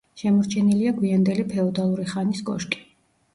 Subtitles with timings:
[0.19, 2.83] შემორჩენილია გვიანდელი ფეოდალური ხანის კოშკი.